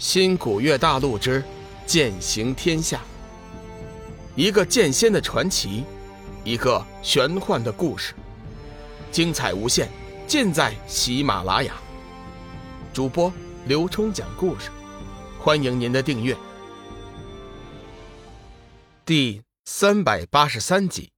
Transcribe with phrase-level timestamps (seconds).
[0.00, 1.44] 新古月大陆之
[1.84, 3.02] 剑行天下，
[4.34, 5.84] 一个剑仙的传奇，
[6.42, 8.14] 一个玄幻的故事，
[9.12, 9.90] 精彩无限，
[10.26, 11.74] 尽在喜马拉雅。
[12.94, 13.30] 主播
[13.66, 14.70] 刘冲讲故事，
[15.38, 16.34] 欢迎您的订阅。
[19.04, 21.12] 第三百八十三集，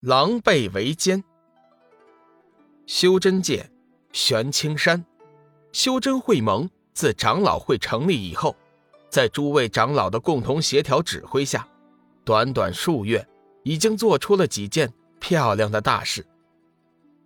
[0.00, 1.24] 狼狈为奸。
[2.86, 3.70] 修真界，
[4.12, 5.06] 玄青山，
[5.72, 6.68] 修真会盟。
[6.96, 8.56] 自长老会成立以后，
[9.10, 11.68] 在诸位长老的共同协调指挥下，
[12.24, 13.28] 短短数月，
[13.64, 14.90] 已经做出了几件
[15.20, 16.26] 漂亮的大事。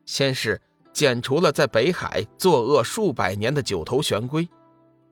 [0.05, 0.61] 先是
[0.93, 4.49] 剪除了在北海作恶数百年的九头玄龟，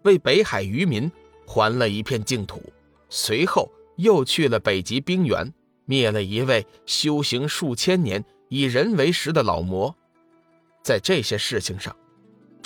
[0.03, 1.09] 为北海渔民
[1.47, 2.59] 还了一片净土；
[3.09, 9.95] 随后又去了北极冰原，灭了一位修行数千年、以人为食的老魔。
[10.83, 11.95] 在这些事情上，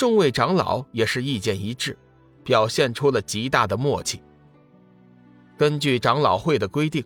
[0.02, 1.96] 众位长老也是意见一致，
[2.42, 4.20] 表现出了极大的默契。
[5.56, 7.04] 根据长老会的规定，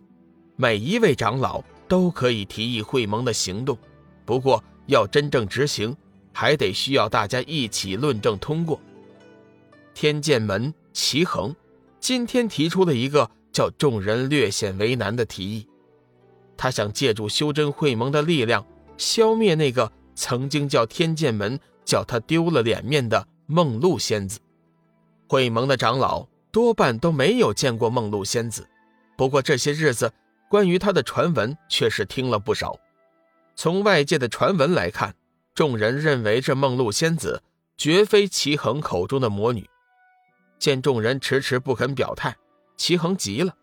[0.55, 3.77] 每一位长老都可以提议会盟的行动，
[4.25, 5.95] 不过要真正执行，
[6.33, 8.81] 还得需要大家一起论证通过。
[9.93, 11.55] 天剑门齐恒
[11.99, 15.67] 今天提出了一个叫众人略显为难的提议，
[16.57, 18.65] 他想借助修真会盟的力量，
[18.97, 21.59] 消灭那个曾经叫天剑门。
[21.87, 24.39] 叫他丢了脸面的梦露仙子，
[25.29, 28.67] 会盟的长老多半都没有见过梦露仙子，
[29.15, 30.11] 不过这些日子
[30.49, 32.77] 关于她的传闻却是听了不少。
[33.55, 35.15] 从外界的传闻来看，
[35.55, 37.41] 众人认为这梦露仙子
[37.77, 39.67] 绝非齐恒口中的魔女。
[40.59, 42.35] 见众人迟迟不肯表态，
[42.75, 43.55] 齐恒急了：“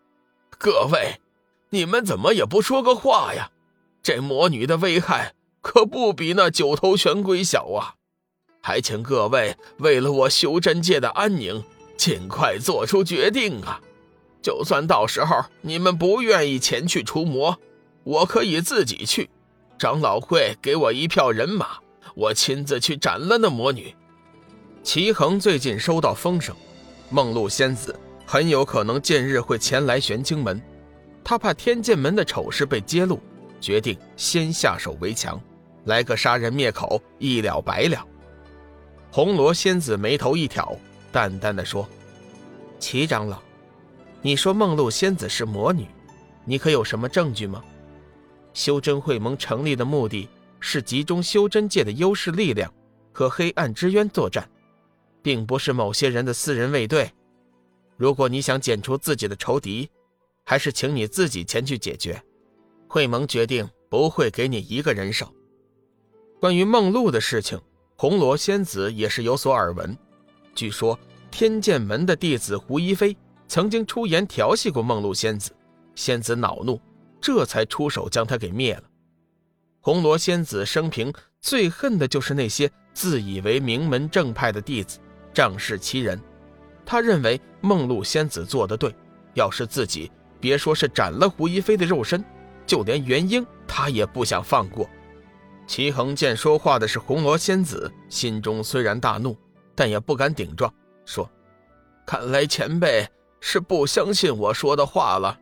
[0.57, 1.21] 各位，
[1.69, 3.51] 你们怎么也不说个话呀？
[4.01, 7.95] 这魔女的危害可不比那九头玄龟小啊！”
[8.67, 11.63] 还请各位为了我修真界的安宁，
[11.95, 13.79] 尽快做出决定啊！
[14.41, 17.55] 就算到时候你们不愿意前去除魔，
[18.03, 19.29] 我可以自己去。
[19.77, 21.77] 长老会给我一票人马，
[22.15, 23.93] 我亲自去斩了那魔女。
[24.81, 26.55] 齐衡最近收到风声，
[27.11, 30.59] 梦露仙子很有可能近日会前来玄清门，
[31.23, 33.19] 他怕天剑门的丑事被揭露，
[33.61, 35.39] 决定先下手为强，
[35.83, 38.03] 来个杀人灭口，一了百了。
[39.11, 40.77] 红罗仙子眉头一挑，
[41.11, 41.87] 淡淡的说
[42.79, 43.41] ：“齐长老，
[44.21, 45.87] 你说梦露仙子是魔女，
[46.43, 47.63] 你可有什么证据吗？
[48.53, 50.27] 修真会盟成立的目的
[50.59, 52.73] 是集中修真界的优势力量
[53.13, 54.49] 和黑暗之渊作战，
[55.21, 57.09] 并不是某些人的私人卫队。
[57.95, 59.89] 如果你想剪除自己的仇敌，
[60.43, 62.21] 还是请你自己前去解决。
[62.87, 65.33] 会盟决定不会给你一个人手。
[66.39, 67.59] 关于梦露的事情。”
[67.97, 69.97] 红罗仙子也是有所耳闻，
[70.53, 70.99] 据说
[71.31, 73.15] 天剑门的弟子胡一飞
[73.47, 75.55] 曾经出言调戏过梦露仙子，
[75.95, 76.79] 仙子恼怒，
[77.21, 78.83] 这才出手将他给灭了。
[79.79, 84.99] 红罗仙子生平最恨的就是那些自以为名门正派的弟子，
[85.33, 86.19] 仗势欺人。
[86.85, 88.93] 他认为梦露仙子做的对，
[89.35, 90.11] 要是自己
[90.41, 92.21] 别说是斩了胡一飞的肉身，
[92.67, 94.89] 就连元婴他也不想放过。
[95.67, 99.35] 齐衡见说话的是红罗仙子，心中虽然大怒，
[99.73, 100.73] 但也不敢顶撞，
[101.05, 101.29] 说
[102.05, 103.07] ：“看来前辈
[103.39, 105.39] 是不相信我说的话了。”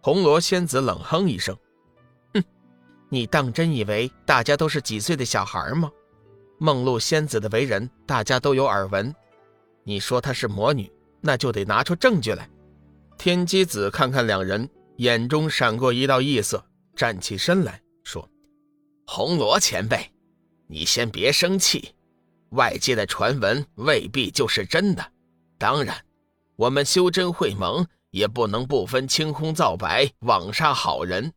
[0.00, 1.56] 红罗仙子冷哼一声
[2.34, 2.42] ：“哼，
[3.08, 5.90] 你当真以为大家都是几岁的小孩吗？
[6.58, 9.12] 梦露仙子的为人，大家都有耳闻。
[9.84, 12.48] 你说她是魔女，那就得拿出证据来。”
[13.18, 16.64] 天机子看看两人，眼中闪过一道异色，
[16.96, 18.28] 站起身来说。
[19.14, 20.10] 红罗前辈，
[20.68, 21.94] 你先别生气，
[22.52, 25.06] 外界的传闻未必就是真的。
[25.58, 25.94] 当然，
[26.56, 31.30] 我们修真会盟也不能不分青红皂白枉杀好人。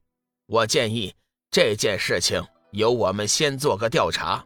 [0.45, 1.13] 我建议
[1.51, 2.41] 这件事情
[2.71, 4.45] 由我们先做个调查，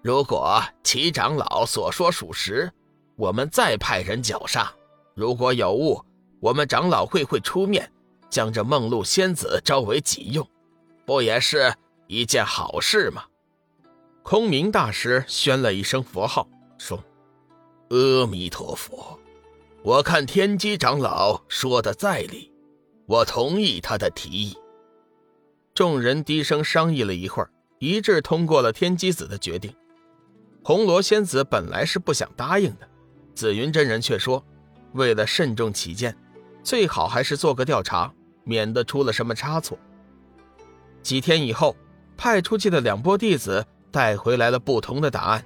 [0.00, 2.72] 如果齐长老所说属实，
[3.16, 4.72] 我们再派人绞杀；
[5.14, 6.02] 如果有误，
[6.40, 7.92] 我们长老会会出面
[8.30, 10.48] 将这梦露仙子招为己用，
[11.04, 11.70] 不也是？
[12.06, 13.24] 一件好事嘛！
[14.22, 16.48] 空明大师宣了一声佛号，
[16.78, 17.02] 说
[17.90, 19.18] ：“阿弥陀佛，
[19.82, 22.52] 我看天机长老说的在理，
[23.06, 24.56] 我同意他的提议。”
[25.74, 29.74] 众人低声商议了一会儿，一致通过了天机子的决定。
[30.62, 32.88] 红罗仙子本来是不想答应的，
[33.34, 34.44] 紫云真人却说
[34.92, 36.16] ：“为了慎重起见，
[36.62, 38.12] 最好还是做个调查，
[38.44, 39.78] 免得出了什么差错。”
[41.02, 41.74] 几天以后。
[42.16, 45.44] 派出去的两波弟子带回来了不同的答案。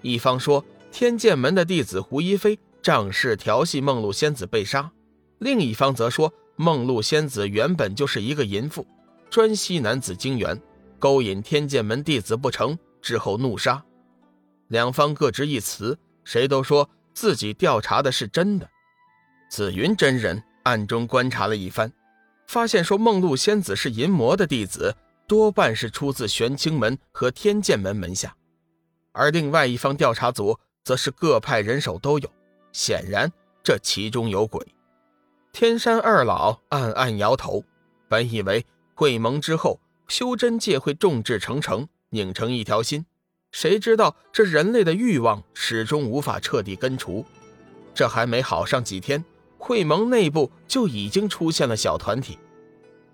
[0.00, 4.90] 一方说天剑门的弟子胡一飞仗势调戏梦露仙子被杀；
[5.38, 8.86] 另一方则说梦露仙子原本就是一个淫妇，
[9.30, 10.60] 专吸男子精元，
[10.98, 13.82] 勾引天剑门弟子不成，之后怒杀。
[14.68, 18.68] 两方各执一词，谁都说自己调查的是真的。
[19.50, 21.92] 紫云真人暗中观察了一番，
[22.46, 24.96] 发现说梦露仙子是淫魔的弟子，
[25.26, 28.36] 多半是出自玄清门和天剑门门下，
[29.12, 32.30] 而另外一方调查组则是各派人手都有。
[32.72, 33.30] 显然，
[33.62, 34.66] 这其中有鬼。
[35.52, 37.62] 天山二老暗暗摇头，
[38.08, 38.64] 本以为
[38.94, 39.78] 会盟之后，
[40.08, 43.04] 修真界会众志成城，拧成一条心，
[43.50, 47.24] 谁知道这人类的欲望始终无法彻底根除。
[47.94, 49.22] 这还没好上几天，
[49.58, 52.38] 会盟内部就已经出现了小团体。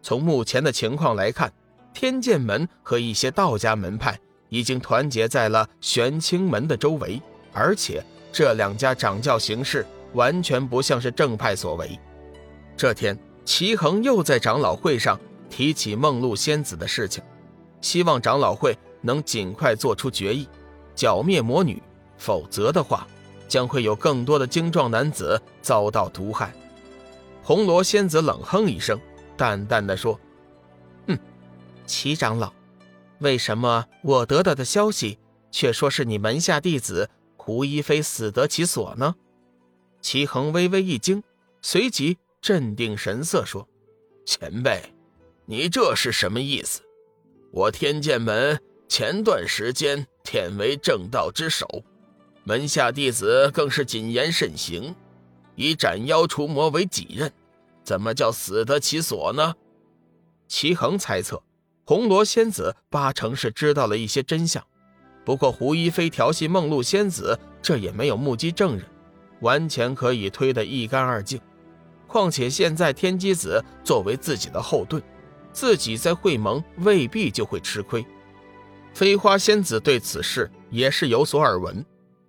[0.01, 1.53] 从目前的情况来看，
[1.93, 4.19] 天剑门和一些道家门派
[4.49, 7.21] 已经团结在了玄清门的周围，
[7.53, 8.05] 而且。
[8.31, 11.99] 这两家掌教行事完全不像是正派所为。
[12.77, 15.19] 这天，齐恒又在长老会上
[15.49, 17.25] 提起梦露仙子的事情，
[17.81, 20.47] 希望长老会能尽快做出决议，
[20.95, 21.83] 剿灭魔女，
[22.19, 23.09] 否则的话，
[23.49, 26.53] 将会有更多的精壮男子遭到毒害。
[27.43, 29.01] 红罗仙子冷哼一声，
[29.39, 30.21] 淡淡的说：“，
[31.89, 32.53] 齐长老，
[33.19, 35.19] 为什么我得到的消息
[35.51, 39.15] 却说是你门下弟子？”胡一飞死得其所呢？
[40.03, 41.23] 齐恒微微一惊，
[41.63, 43.67] 随即镇定神色说
[44.27, 44.83] ：“前辈，
[45.47, 46.83] 你这是什么意思？
[47.51, 51.67] 我天剑门前段时间忝为正道之首，
[52.45, 54.95] 门下弟子更是谨言慎行，
[55.55, 57.33] 以斩妖除魔为己任，
[57.83, 59.55] 怎么叫死得其所呢？”
[60.47, 61.43] 齐恒猜测，
[61.89, 64.63] 红罗仙子八成是知道了一些真相。
[65.25, 68.85] 不过胡一飞调戏梦露仙子，这也没有目击证人，
[69.41, 71.41] 完全可以推得一干二净。
[72.07, 75.03] 况且现在天机子作为自己的后盾，
[75.51, 78.05] 自己在会盟未必就会吃亏。
[78.93, 81.83] 飞花仙子对此事也是有所耳闻，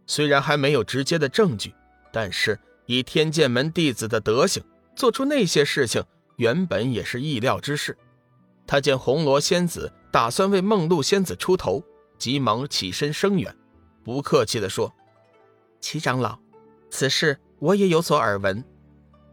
[0.08, 1.74] 虽然还没有直接的证据，
[2.14, 4.64] 但是以天剑门弟子的德行，
[4.96, 6.02] 做出那些事情
[6.38, 7.98] 原本也是意料之事。
[8.70, 11.84] 他见红罗仙子打算为梦露仙子出头。
[12.20, 13.58] 急忙起身声援，
[14.04, 14.94] 不客气地说
[15.82, 16.38] ：“齐长老，
[16.92, 18.64] 此事我也有所耳闻。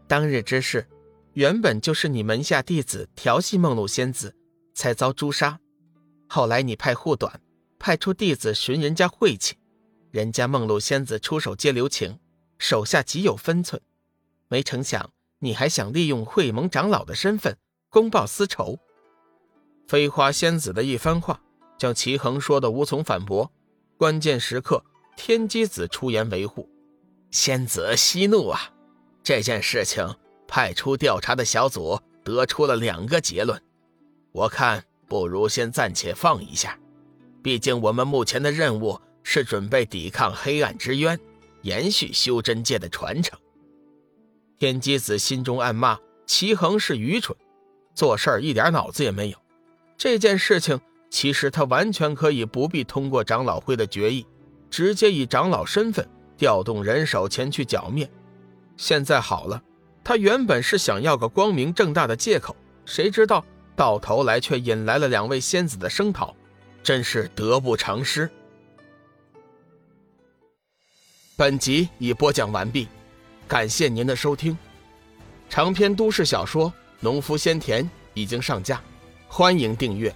[0.07, 0.87] 当日之事，
[1.33, 4.35] 原本就是你门下弟子调戏梦露仙子，
[4.73, 5.59] 才遭诛杀。
[6.27, 7.39] 后来你派护短，
[7.77, 9.57] 派出弟子寻人家晦气，
[10.09, 12.17] 人家梦露仙子出手皆留情，
[12.57, 13.79] 手下极有分寸。
[14.47, 17.55] 没成想，你还想利用会盟长老的身份
[17.89, 18.79] 公报私仇。”
[19.87, 21.41] 飞花仙子的一番话。
[21.77, 23.51] 将齐恒说的无从反驳，
[23.97, 24.83] 关键时刻
[25.15, 26.67] 天机子出言维护。
[27.29, 28.73] 仙子息怒啊！
[29.21, 30.15] 这件事情
[30.47, 33.61] 派出调查的小组得出了两个结论，
[34.31, 36.79] 我看不如先暂且放一下。
[37.43, 41.19] 毕竟我们目前的任务是准备抵抗黑暗之渊，
[41.61, 43.37] 延续修真界的传承。
[44.57, 47.37] 天机子心中暗骂齐恒是愚蠢，
[47.93, 49.37] 做事儿一点脑子也没有。
[49.97, 50.79] 这件事情。
[51.09, 54.27] 其实他完全可以不必通过长老会的决议，
[54.69, 56.05] 直接以长老身份
[56.37, 58.07] 调动人手前去剿灭。
[58.75, 59.63] 现在好了，
[60.03, 62.53] 他原本是想要个光明正大的借口，
[62.85, 66.35] 谁知道到头来却引来了两位仙子的声讨，
[66.83, 68.29] 真是得不偿失。
[71.37, 72.89] 本集已播讲完毕，
[73.47, 74.57] 感谢您的收听。
[75.49, 78.83] 长篇都市小说《农夫先田》已经上架，
[79.27, 80.13] 欢迎订阅。